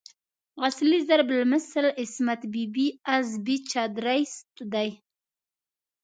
اصلي 0.67 0.99
ضرب 1.07 1.29
المثل 1.31 1.85
"عصمت 1.99 2.41
بي 2.53 2.63
بي 2.73 2.87
از 3.15 3.27
بې 3.45 3.55
چادريست" 3.71 4.53
دی. 4.73 4.89